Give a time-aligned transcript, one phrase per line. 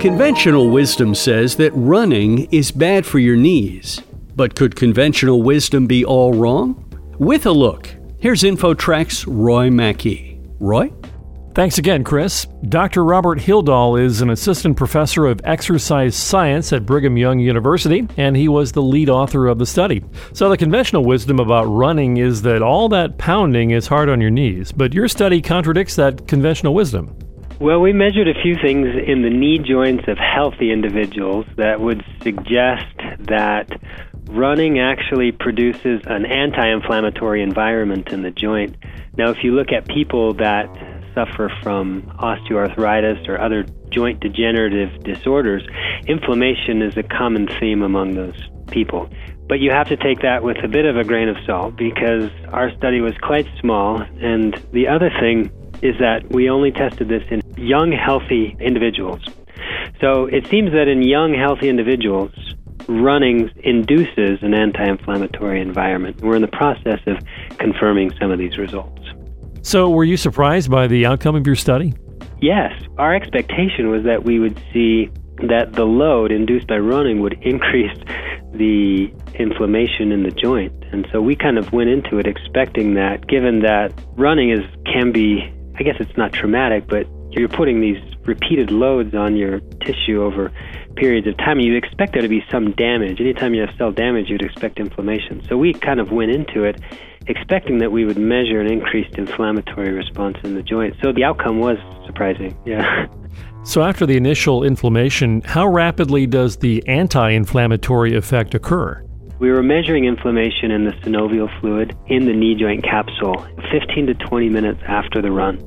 [0.00, 4.00] Conventional wisdom says that running is bad for your knees.
[4.34, 6.86] But could conventional wisdom be all wrong?
[7.18, 10.40] With a look, here's InfoTrack's Roy Mackey.
[10.58, 10.90] Roy?
[11.54, 12.46] Thanks again, Chris.
[12.66, 13.04] Dr.
[13.04, 18.48] Robert Hyldahl is an assistant professor of exercise science at Brigham Young University, and he
[18.48, 20.02] was the lead author of the study.
[20.32, 24.30] So, the conventional wisdom about running is that all that pounding is hard on your
[24.30, 27.14] knees, but your study contradicts that conventional wisdom.
[27.60, 32.02] Well, we measured a few things in the knee joints of healthy individuals that would
[32.22, 32.86] suggest
[33.28, 33.78] that
[34.30, 38.78] running actually produces an anti inflammatory environment in the joint.
[39.18, 40.74] Now, if you look at people that
[41.14, 45.62] suffer from osteoarthritis or other joint degenerative disorders,
[46.06, 49.10] inflammation is a common theme among those people.
[49.50, 52.30] But you have to take that with a bit of a grain of salt because
[52.54, 54.00] our study was quite small.
[54.22, 55.50] And the other thing
[55.82, 59.20] is that we only tested this in young, healthy individuals.
[60.00, 62.32] So it seems that in young, healthy individuals,
[62.88, 66.20] running induces an anti inflammatory environment.
[66.22, 67.18] We're in the process of
[67.58, 69.02] confirming some of these results.
[69.62, 71.94] So, were you surprised by the outcome of your study?
[72.40, 72.72] Yes.
[72.96, 75.10] Our expectation was that we would see
[75.48, 77.96] that the load induced by running would increase
[78.52, 80.72] the inflammation in the joint.
[80.92, 85.12] And so we kind of went into it expecting that given that running is can
[85.12, 90.22] be I guess it's not traumatic, but you're putting these repeated loads on your tissue
[90.22, 90.52] over
[90.96, 91.58] periods of time.
[91.58, 93.18] You expect there to be some damage.
[93.18, 95.42] Anytime you have cell damage, you'd expect inflammation.
[95.48, 96.80] So we kind of went into it
[97.26, 100.96] expecting that we would measure an increased inflammatory response in the joint.
[101.02, 102.56] So the outcome was surprising.
[102.66, 103.06] Yeah.
[103.64, 109.04] So after the initial inflammation, how rapidly does the anti-inflammatory effect occur?
[109.40, 114.14] We were measuring inflammation in the synovial fluid in the knee joint capsule 15 to
[114.14, 115.66] 20 minutes after the run.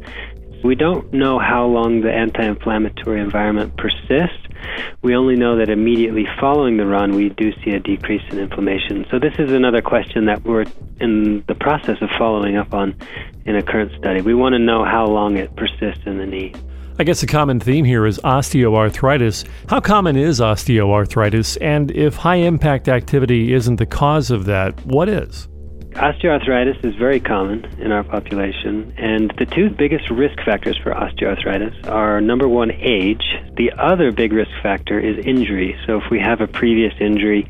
[0.64, 4.48] We don't know how long the anti inflammatory environment persists.
[5.02, 9.08] We only know that immediately following the run, we do see a decrease in inflammation.
[9.10, 10.66] So, this is another question that we're
[11.02, 12.96] in the process of following up on
[13.46, 14.22] in a current study.
[14.22, 16.54] We want to know how long it persists in the knee.
[17.00, 19.48] I guess a common theme here is osteoarthritis.
[19.68, 21.58] How common is osteoarthritis?
[21.60, 25.48] And if high impact activity isn't the cause of that, what is?
[25.94, 31.88] Osteoarthritis is very common in our population, and the two biggest risk factors for osteoarthritis
[31.88, 33.24] are number one, age.
[33.58, 35.76] The other big risk factor is injury.
[35.88, 37.50] So, if we have a previous injury,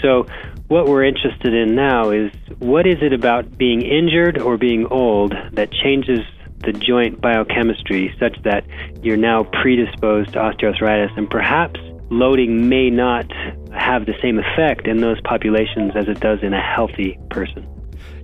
[0.00, 0.26] so
[0.66, 5.34] what we're interested in now is what is it about being injured or being old
[5.52, 6.20] that changes
[6.62, 8.64] the joint biochemistry such that
[9.02, 13.30] you're now predisposed to osteoarthritis and perhaps loading may not
[13.72, 17.66] have the same effect in those populations as it does in a healthy person.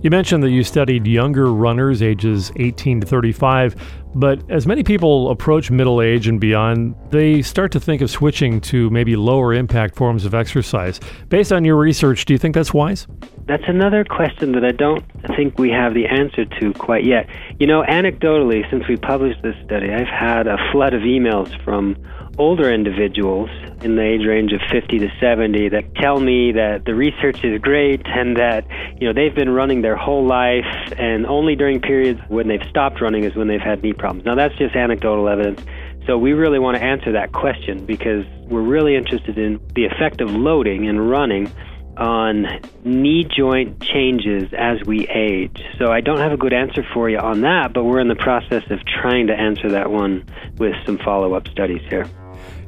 [0.01, 3.75] You mentioned that you studied younger runners ages 18 to 35,
[4.15, 8.61] but as many people approach middle age and beyond, they start to think of switching
[8.61, 10.99] to maybe lower impact forms of exercise.
[11.29, 13.07] Based on your research, do you think that's wise?
[13.47, 15.03] That's another question that I don't
[15.35, 17.27] think we have the answer to quite yet.
[17.59, 21.95] You know, anecdotally, since we published this study, I've had a flood of emails from
[22.37, 23.49] older individuals
[23.81, 27.59] in the age range of 50 to 70 that tell me that the research is
[27.61, 28.65] great and that
[28.99, 30.65] you know they've been running their whole life
[30.97, 34.25] and only during periods when they've stopped running is when they've had knee problems.
[34.25, 35.61] Now that's just anecdotal evidence.
[36.05, 40.21] So we really want to answer that question because we're really interested in the effect
[40.21, 41.51] of loading and running
[41.97, 42.45] on
[42.85, 45.61] knee joint changes as we age.
[45.79, 48.15] So I don't have a good answer for you on that, but we're in the
[48.15, 50.23] process of trying to answer that one
[50.57, 52.05] with some follow up studies here.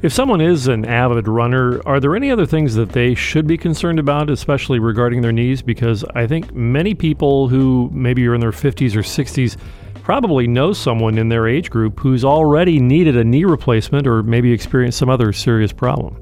[0.01, 3.57] If someone is an avid runner, are there any other things that they should be
[3.57, 5.61] concerned about, especially regarding their knees?
[5.61, 9.57] Because I think many people who maybe are in their 50s or 60s
[10.01, 14.53] probably know someone in their age group who's already needed a knee replacement or maybe
[14.53, 16.15] experienced some other serious problem.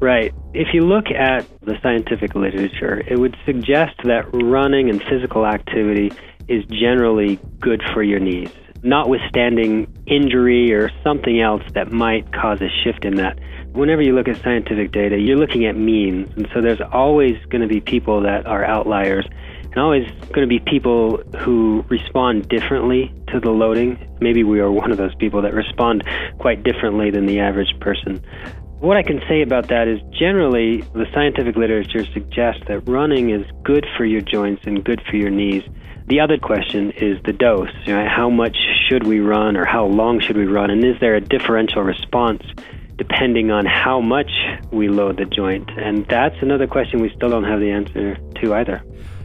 [0.00, 0.32] Right.
[0.54, 6.10] If you look at the scientific literature, it would suggest that running and physical activity
[6.48, 8.48] is generally good for your knees
[8.82, 13.38] notwithstanding injury or something else that might cause a shift in that.
[13.72, 16.28] Whenever you look at scientific data, you're looking at means.
[16.36, 19.26] And so there's always going to be people that are outliers
[19.62, 24.04] and always going to be people who respond differently to the loading.
[24.20, 26.04] Maybe we are one of those people that respond
[26.38, 28.20] quite differently than the average person.
[28.80, 33.46] What I can say about that is generally the scientific literature suggests that running is
[33.62, 35.62] good for your joints and good for your knees.
[36.08, 37.68] The other question is the dose.
[37.84, 38.56] You know, how much
[38.90, 40.68] should we run or how long should we run?
[40.68, 42.42] And is there a differential response
[42.96, 44.30] depending on how much
[44.72, 45.70] we load the joint?
[45.78, 48.82] And that's another question we still don't have the answer to either.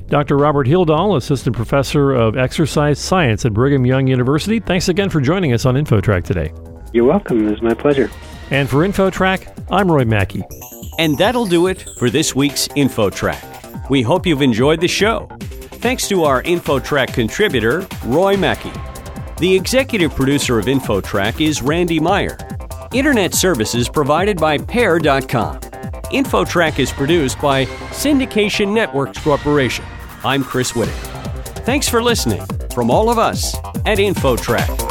[0.08, 0.38] Dr.
[0.38, 5.52] Robert Hyldahl, Assistant Professor of Exercise Science at Brigham Young University, thanks again for joining
[5.52, 6.54] us on InfoTrack today.
[6.94, 7.48] You're welcome.
[7.48, 8.12] It was my pleasure.
[8.52, 10.44] And for InfoTrack, I'm Roy Mackey.
[11.00, 13.90] And that'll do it for this week's InfoTrack.
[13.90, 15.28] We hope you've enjoyed the show.
[15.40, 18.72] Thanks to our InfoTrack contributor, Roy Mackey.
[19.38, 22.38] The executive producer of InfoTrack is Randy Meyer.
[22.94, 25.60] Internet services provided by Pair.com.
[25.60, 29.84] InfoTrack is produced by Syndication Networks Corporation.
[30.24, 30.94] I'm Chris Whitting.
[31.66, 33.56] Thanks for listening from all of us
[33.86, 34.85] at InfoTrack.